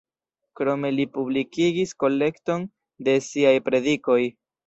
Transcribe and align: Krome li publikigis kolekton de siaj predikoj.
Krome 0.59 0.89
li 0.99 1.03
publikigis 1.17 1.93
kolekton 2.03 2.65
de 3.09 3.17
siaj 3.29 3.55
predikoj. 3.69 4.19